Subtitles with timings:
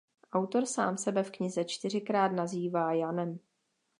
[0.33, 3.39] Autor sám sebe v knize čtyřikrát nazývá Janem.